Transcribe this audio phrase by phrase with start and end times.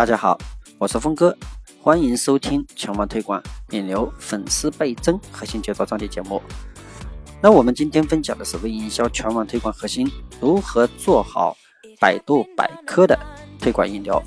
[0.00, 0.38] 大家好，
[0.78, 1.36] 我是峰哥，
[1.82, 3.38] 欢迎收听全网推广
[3.68, 6.40] 引流粉丝倍增核心解说专题节目。
[7.42, 10.10] 那我们今天分享的是微营销全网推广核心，
[10.40, 11.54] 如何做好
[12.00, 13.14] 百度百科的
[13.58, 14.22] 推广引流。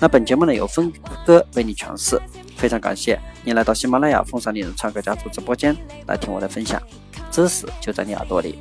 [0.00, 0.92] 那本节目呢由峰
[1.24, 2.20] 哥为你诠释，
[2.56, 5.72] 非常感谢你来到喜马拉雅风尚丽人创客家族直播间
[6.08, 6.82] 来听我的分享，
[7.30, 8.60] 知识就在你耳朵里。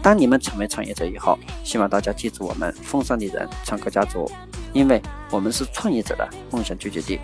[0.00, 4.30] 当你们成为创业者以后，希望大家记住我们风尚丽人创客家族，
[4.72, 7.20] 因为我们是创业者的梦想聚集地。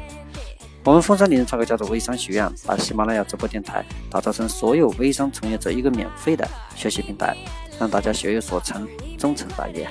[0.84, 7.36] 我们风尚丽人创客家族微商学院把喜马拉雅直播电台打造成所有微商从业者一个免费的学习平台，
[7.78, 9.88] 让大家学有所成，终成大业。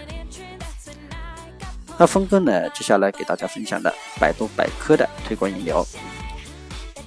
[1.97, 5.85] 那峰哥呢，接下来给大家分享的百度百科的推广引流。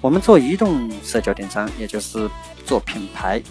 [0.01, 2.31] 我们做移动社交电商，也就是
[2.65, 3.43] 做品牌。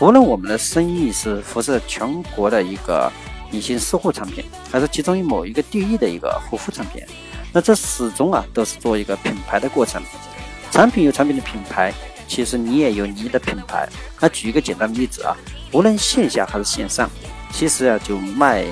[0.00, 3.10] 无论我们的生意是辐射全国的一个
[3.54, 7.00] 隐形私护产品，还是集中于某一个地域的一个护肤产品，
[7.52, 10.02] 那这始终啊都是做一个品牌的过程。
[10.72, 11.94] 产品有产品的品牌，
[12.26, 13.88] 其实你也有你的品牌。
[14.20, 15.36] 那举一个简单的例子啊，
[15.72, 17.08] 无论线下还是线上，
[17.52, 18.64] 其实啊就卖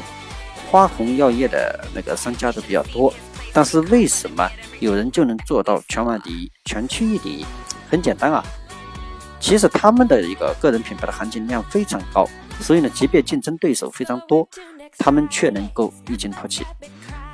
[0.68, 3.14] 花红药业的那个商家都比较多。
[3.52, 7.46] 但是为什么有人就能做到全网第一、全区域第一？
[7.88, 8.42] 很简单啊。
[9.38, 12.28] 其实他们的一个个人品牌的含金量非常高，
[12.60, 14.48] 所以呢，即便竞争对手非常多，
[14.98, 16.64] 他们却能够异军突起。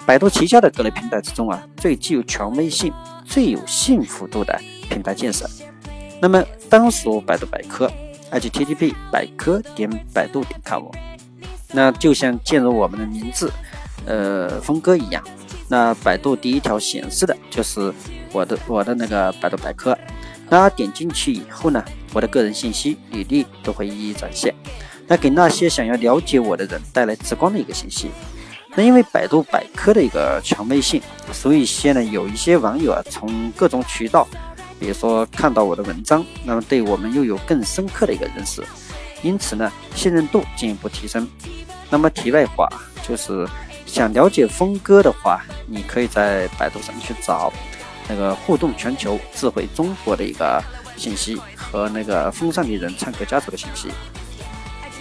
[0.07, 2.93] 百度旗下的各类平台之中啊，最具有权威性、
[3.25, 5.47] 最有幸福度的品牌建设，
[6.21, 7.91] 那么当属百度百科
[8.33, 10.85] ，http 百科点百度点 com。
[11.71, 13.53] 那就像进入我们的名字，
[14.07, 15.23] 呃，峰哥一样，
[15.69, 17.93] 那百度第一条显示的就是
[18.33, 19.97] 我的我的那个百度百科。
[20.49, 24.55] 那点进去以后呢，我的个人信息、履历都会一一展现，
[25.09, 28.11] 那给那些想要了解我的人带来直观的一个信息。
[28.77, 34.29] 那因为百度百科的一个权威性，所以现在有一些网友啊，从各种渠道，
[34.79, 38.63] 比如说看到我的文章，那么对我们又有更深刻的一个认识，
[39.23, 41.27] 因此呢，信任度进一步提升。
[41.91, 42.69] 那么题外话，
[43.03, 43.49] 就是
[43.87, 47.53] 想了解峰哥的话，你可以在百度上去找。
[48.11, 50.63] 那个互动全球、智慧中国的一个
[50.97, 53.89] 信息和那个风尚丽人唱歌家族的信息。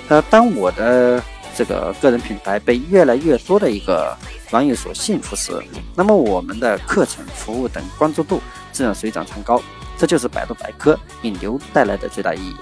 [0.07, 1.21] 那当我的
[1.55, 4.15] 这个个人品牌被越来越多的一个
[4.51, 5.51] 网友所信服时，
[5.95, 8.41] 那么我们的课程、服务等关注度
[8.71, 9.61] 自然水涨船高。
[9.97, 12.55] 这就是百度百科引流带来的最大意义。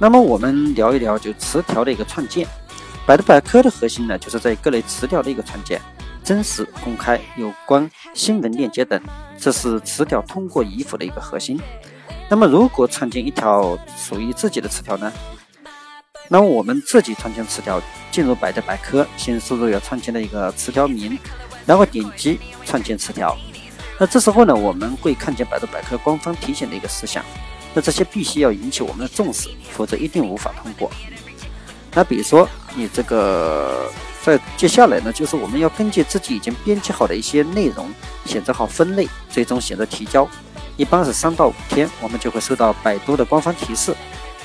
[0.00, 2.48] 那么我们聊一聊就词条的一个创建。
[3.06, 5.80] 百度百科的核心呢，就是在各类词条的一个创建。
[6.24, 9.00] 真实、公开、有关新闻链接等，
[9.38, 11.60] 这是词条通过依附的一个核心。
[12.28, 15.12] 那么，如果创建一条属于自己的词条呢？
[16.28, 21.16] 那我们自己创建词条，进入百度百科，先输入要创建的一个词条名，
[21.64, 23.36] 然后点击创建词条。
[23.98, 27.24] 那这时候呢，我们会看见百度百科官方提醒的一个事项。
[27.72, 30.90] 那这些必须要引起我们的重视，否则一定无法通过。
[31.94, 33.90] 那比如说，你这个。
[34.26, 37.88] 在接下来呢，就是我们要根据自己已经编辑好的一些内容，
[38.24, 40.28] 选择好分类，最终选择提交。
[40.76, 43.94] 一般是三到五天，我们就会收到百度的官方提示，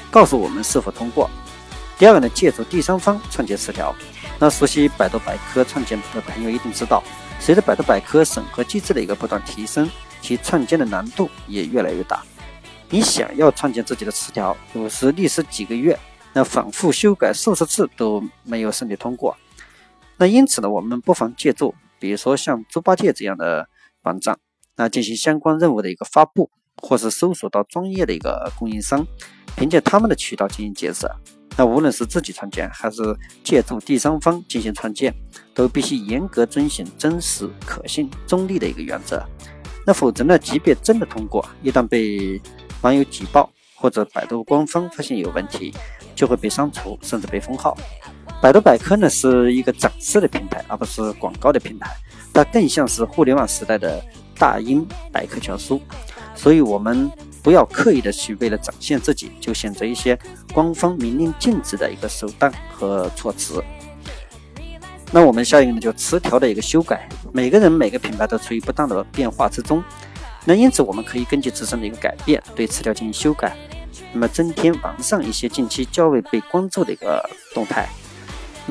[0.09, 1.29] 告诉我们是否通过。
[1.97, 3.93] 第二个呢，借助第三方创建词条。
[4.39, 7.03] 那熟悉百度百科创建的朋友一定知道，
[7.39, 9.87] 随着百度百科审核机制的一个不断提升，
[10.21, 12.23] 其创建的难度也越来越大。
[12.89, 15.97] 你想要创建自己的词条，有时历时几个月，
[16.33, 19.37] 那反复修改数十次都没有顺利通过。
[20.17, 23.67] 那因此呢，我们不妨借助，比如说像猪八戒这样的
[24.01, 24.37] 网站，
[24.81, 29.05] 那进行相关任务的一个发布，或是搜索到专业的一个供应商，
[29.55, 31.07] 凭借他们的渠道进行建设。
[31.55, 35.13] 那无论是自己创建，还是借助第三方进行创建，
[35.53, 39.23] 都必须严格遵循真实、可信、中立的一个原则。
[39.85, 42.41] 那否则呢，即便真的通过，一旦被
[42.81, 45.71] 网友举报，或者百度官方发现有问题，
[46.15, 47.77] 就会被删除，甚至被封号。
[48.41, 51.95] 百度百科呢是一个展示的平台，而不是广告的平台，
[52.33, 54.03] 它更像是互联网时代的
[54.41, 55.79] 大英百科全书。
[56.35, 57.11] 所以，我们
[57.43, 60.17] 不要刻意的去为了展现自己，就选择一些
[60.51, 63.63] 官方明令禁止的一个手段和措辞。
[65.11, 67.07] 那我们下一个呢，就词条的一个修改。
[67.31, 69.83] 每个人每个品牌都处于不断的变化之中，
[70.45, 73.55] 那因此我们可以根据自身的一个改变，对词条进行修改，
[74.13, 77.23] 那么增添完善一些近期较为被关注的一个
[77.53, 77.87] 动态。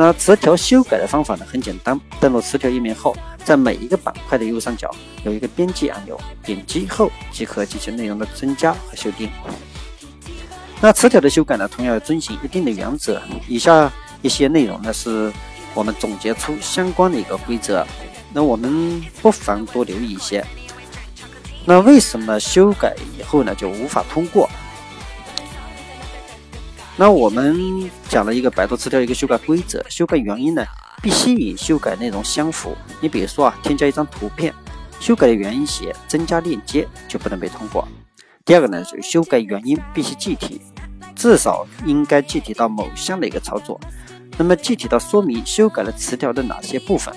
[0.02, 1.44] 那词条修改的方法呢？
[1.46, 3.14] 很简单，登录词条页面后，
[3.44, 4.90] 在每一个板块的右上角
[5.26, 9.28] 有一个编辑按钮，点击后即可进行内容的增加和修订。
[10.80, 13.20] 那词条的修改呢，同样要遵循一定的原则。
[13.46, 13.92] 以下
[14.22, 15.30] 一些内容呢，是
[15.74, 17.86] 我们总结出相关的一个规则。
[18.32, 20.42] 那我们不妨多留意一些。
[21.66, 24.48] 那为什么修改以后呢就无法通过？
[27.00, 30.62] 那我们讲了一个百度词条一个修改规则，修改原因呢
[31.02, 32.76] 必须与修改内容相符。
[33.00, 34.52] 你比如说啊，添加一张图片，
[35.00, 37.88] 修改的原因写增加链接就不能被通过。
[38.44, 40.60] 第二个呢，是修改原因必须具体，
[41.16, 43.80] 至少应该具体到某项的一个操作。
[44.36, 47.14] 那么具体到说明修改了词条的哪些部分？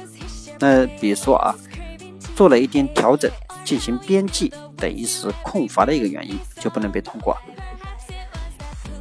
[0.60, 1.54] 那比如说啊，
[2.38, 3.30] 做了一点调整。
[3.66, 7.34] 进行编辑等于是空乏的一个原因，就不能被通过。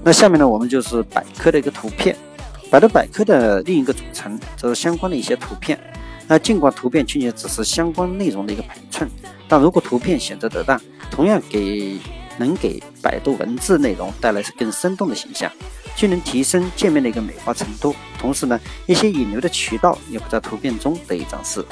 [0.05, 2.17] 那下面呢，我们就是百科的一个图片，
[2.69, 5.79] 百度百科的另一个组成，这是相关的一些图片。
[6.27, 9.09] 那尽管图片仅仅只是相关内容的一个陪衬，
[9.47, 11.99] 但如果图片选择得当，同样给
[12.37, 15.49] 能给百度文字内容带来更生动的形象，
[15.95, 21.65] 既能提升界面的一个美化程度，同时呢，一些引流的渠道也会在图片中得以展示。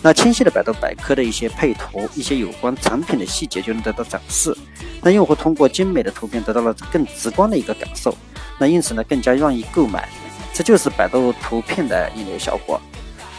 [0.00, 4.56] 那清晰的百度百科的一些配图，一些有关产品的细节就能得到展示。
[5.02, 8.16] 那用户通过精美的图片得到了更直观的一个感受，
[8.58, 10.08] 那因此呢更加愿意购买。
[10.54, 12.80] 这就是百度图片的引流效果。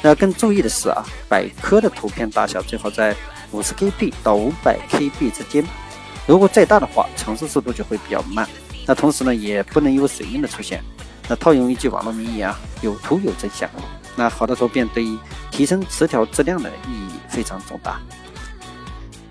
[0.02, 3.16] 那更注意的是啊，百科的图片大小最好在
[3.52, 5.64] 五十 KB 到五百 KB 之间。
[6.26, 8.48] 如果再大的话，传输速度就会比较慢。
[8.86, 10.84] 那同时呢，也不能有水印的出现。
[11.30, 13.70] 那套用一句网络名言啊，有图有真相。
[14.16, 15.18] 那好的图片对于
[15.50, 18.02] 提升词条质量的意义非常重大。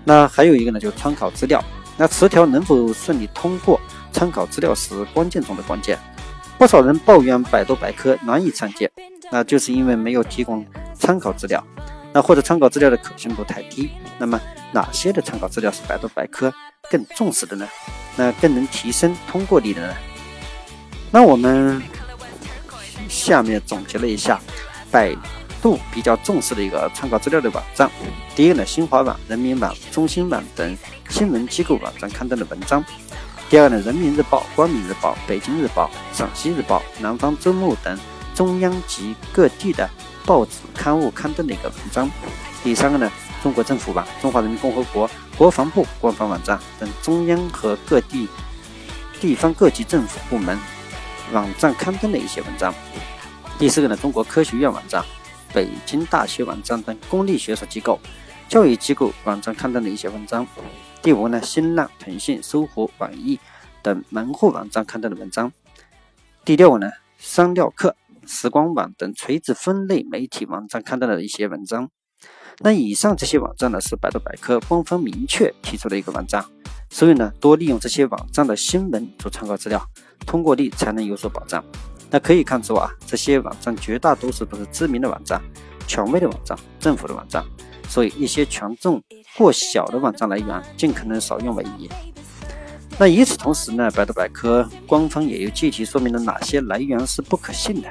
[0.03, 1.63] 那还有一个呢，就是参考资料。
[1.97, 3.79] 那词条能否顺利通过，
[4.11, 5.97] 参考资料是关键中的关键。
[6.57, 8.89] 不少人抱怨百度百科难以创建，
[9.31, 11.63] 那就是因为没有提供参考资料，
[12.11, 13.91] 那或者参考资料的可信度太低。
[14.17, 14.39] 那么
[14.71, 16.53] 哪些的参考资料是百度百科
[16.89, 17.67] 更重视的呢？
[18.15, 19.93] 那更能提升通过率的呢？
[21.11, 21.81] 那我们
[23.09, 24.39] 下面总结了一下。
[24.91, 25.11] 百
[25.63, 27.89] 度比较重视的一个参考资料的网站，
[28.35, 30.77] 第一个呢，新华网、人民网、中新网等
[31.09, 32.81] 新闻机构网站刊登的文章；
[33.49, 37.97] 第二个呢，人民日报、光明日报、北京日报、陕西日报、南方周末等
[38.35, 39.89] 中央及各地的
[40.25, 42.05] 报纸刊物刊登的一个文章；
[42.61, 43.09] 第三个呢，
[43.41, 48.27] 中国政府网、中华人民共和国国防部官方网站等中央和各地
[49.21, 50.59] 地方各级政府部门
[51.31, 52.73] 网站刊登的一些文章。
[53.57, 55.01] 第四个呢，中国科学院网站、
[55.53, 57.99] 北京大学网站等公立学术机构、
[58.49, 60.45] 教育机构网站刊登的一些文章。
[61.01, 63.39] 第五呢，新浪、腾讯、搜狐、网易
[63.81, 65.51] 等门户网站刊登的文章。
[66.43, 67.95] 第六呢，商料课、
[68.25, 71.89] 时光网等垂直分类媒体网站刊登的一些文章。
[72.59, 76.45] 那以上这些网站呢，是百度百科官方明确提出的一个网站，
[76.89, 79.83] 所以呢，多利用这些网站的新闻做参考资料，
[80.25, 81.63] 通过率才能有所保障。
[82.13, 85.41] 那可以看出啊，这些网站绝大多数都是知名的网站、
[85.87, 87.43] 权威的网站、政府的网站，
[87.89, 89.01] 所以一些权重
[89.35, 91.89] 过小的网站来源尽可能少用为宜。
[92.99, 97.89] 那与此同时呢，百度百科官方也有具体说明了哪些来源是不可信的。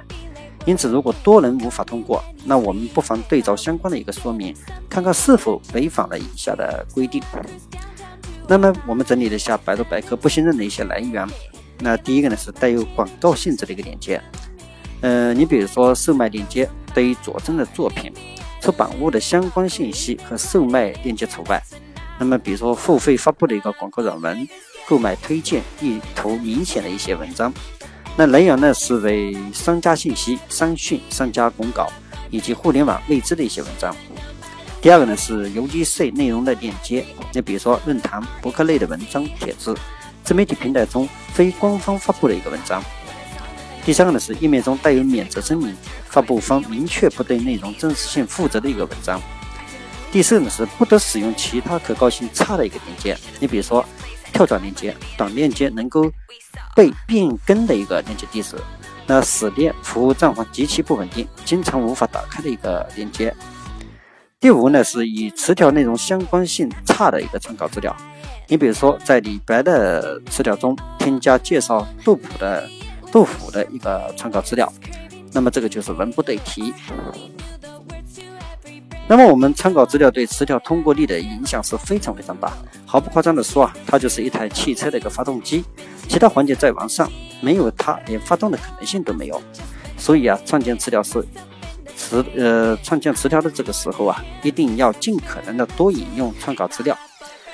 [0.66, 4.54] 因此，如果多人无法通过，那我们不妨对照相关的一个说明，
[4.88, 7.20] 看看是否违反了以下的规定。
[8.46, 11.26] 那么，我们整理了一下百度百科不信任的一些来源。
[11.82, 14.22] 那第一个呢是带有广告性质的一个链接，
[15.00, 18.12] 呃，你比如说售卖链接对于佐证的作品、
[18.60, 21.60] 出版物的相关信息和售卖链接除外。
[22.20, 24.48] 那么比如说付费发布的一个广告软文、
[24.88, 27.52] 购买推荐意图明显的一些文章，
[28.16, 31.90] 那来源呢是为商家信息、商讯、商家公告
[32.30, 33.92] 以及互联网未知的一些文章。
[34.80, 39.74] 第二个呢是邮寄式内容的链接，你比如说论坛、博客类的文章帖子。
[40.24, 42.82] 自媒体平台中非官方发布的一个文章。
[43.84, 45.74] 第三个呢是页面中带有免责声明，
[46.06, 49.20] 发布方明确不对内容真实性负责的一个文章。
[50.12, 53.84] 第四呢是不得使用其他可靠性差的一个链接，你比如说
[54.32, 56.10] 跳转链接、短链接能够
[56.76, 58.56] 被变更的一个链接地址，
[59.06, 63.34] 那死链服务状况极其不稳定，经常无法打开的一个链接。
[64.38, 67.96] 第五呢是与词条内容相关性差的一个参考资料。
[68.48, 72.68] 你比如说，在李白的词条中添加介绍杜甫的
[73.10, 74.70] 杜甫的一个参考资料，
[75.32, 76.74] 那么这个就是文不对题。
[79.08, 82.52] 那么我们参考资料对词条通过率的影响是非常非常大。
[82.86, 85.64] 毫不夸张的说啊，它就是一台汽车的一个发动机，
[86.08, 87.08] 其他环节再完善，
[87.40, 89.42] 没有它连发动的可能性都没有。
[89.96, 91.24] 所以啊，创建词条是
[91.96, 96.96] 词呃创建词条的这个时候啊，一定要尽可能的多引用参考资料。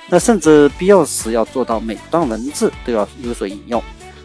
[0.09, 3.83] 那甚至必要时要做到每段文字都要有所引用。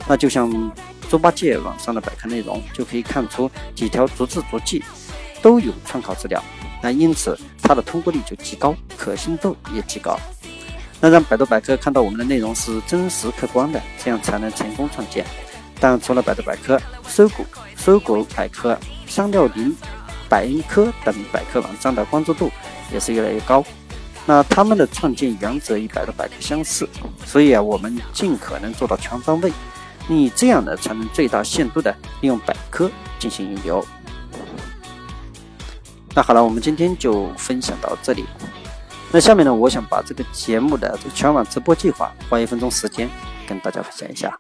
[0.08, 0.72] 那就像
[1.10, 4.84] 猪八戒网上的百科内容，就可以看出几条逐字逐句
[5.42, 6.42] 都有参考资料，
[6.82, 10.18] 那因此它的通过率就极高，可信度也极高。
[11.00, 15.26] 那让百度百科看到我们的内容是真实客观的，这样才能成功创建。
[15.80, 17.44] 但除了百度百科、搜狗、
[17.76, 19.76] 搜狗百科、三六零、
[20.30, 22.50] 百科科等百科网站的关注度
[22.92, 23.62] 也是越来越高。
[24.26, 26.88] 那他们的创建原则与百度百科相似，
[27.26, 29.52] 所以啊，我们尽可能做到全方位。
[30.08, 32.90] 你这样呢，才能最大限度的利用百科
[33.20, 33.86] 进行引流。
[36.16, 38.26] 那好了，我们今天就分享到这里。
[39.12, 43.10] 那下面呢，我想把这个节目的这全网直播计划，花一分钟时间
[43.48, 44.38] 跟大家分享一下。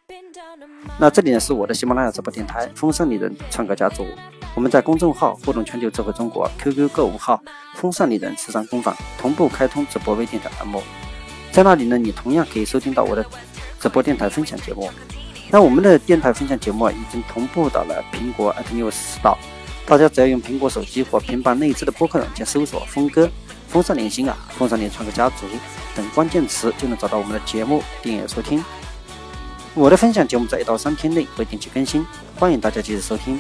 [0.97, 4.05] 那这里呢是我的喜马拉雅直播电台“风尚丽人创客家族”，
[4.55, 7.41] 我们在公众号“互动全球智慧中国 ”QQ 购物号
[7.75, 10.81] “风尚丽人时尚工坊”同步开通直播微电台栏目，
[11.51, 13.25] 在那里呢，你同样可以收听到我的
[13.79, 14.89] 直播电台分享节目。
[15.50, 19.38] 那我们的电台分享节目，已经同步到了苹果 iTunes 道，
[19.86, 23.29] 大家只要用苹果手机或平板内置的播客软件搜索“峰哥”。
[23.67, 25.48] 风尚年薪啊，风尚联创客家族
[25.95, 28.63] 等关键词就能找到我们的节目订阅收听。
[29.74, 32.05] 我的分享节目在一到三天内会定期更新，
[32.38, 33.39] 欢迎大家继续收听。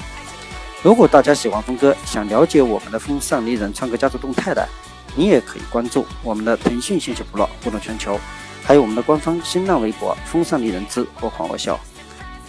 [0.83, 4.67] 如果大家喜欢峰哥，想了解我们的风尚丽人唱歌家族动态的，
[5.15, 8.19] 你也可以关注我们的腾讯信息部落互动全球，
[8.61, 11.79] 还有我们的官方新浪微博风尚丽人之播狂我笑，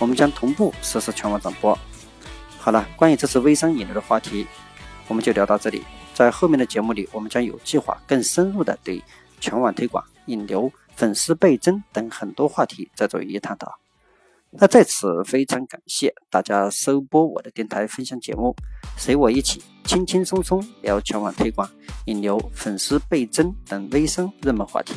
[0.01, 1.79] 我们将同步实施全网转播。
[2.59, 4.49] 好了，关于这次微商引流的话题，
[5.07, 5.85] 我们就聊到这里。
[6.13, 9.01] 在后面的节目里，我们将有计划、更深入的对
[9.39, 13.79] 全网推广、引流、粉丝倍增等很多话题再做一一探讨。
[14.57, 18.55] 那在此非常感谢大家收播我的电台分享节目
[18.97, 21.69] 随我一起轻轻松松聊全网推广
[22.07, 24.95] 引流粉丝倍增等微商热门话题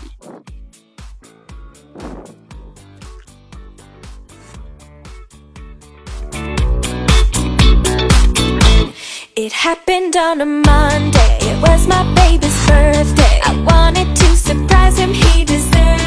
[9.36, 16.07] it happened on a mondayit was my baby's birthdayi wanted to surprise him he deserved